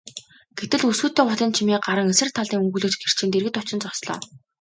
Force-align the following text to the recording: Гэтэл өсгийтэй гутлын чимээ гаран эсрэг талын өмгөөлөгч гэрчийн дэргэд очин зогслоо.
Гэтэл 0.57 0.83
өсгийтэй 0.91 1.25
гутлын 1.27 1.51
чимээ 1.55 1.79
гаран 1.85 2.07
эсрэг 2.13 2.31
талын 2.35 2.61
өмгөөлөгч 2.63 2.95
гэрчийн 3.01 3.31
дэргэд 3.31 3.55
очин 3.61 3.79
зогслоо. 3.83 4.17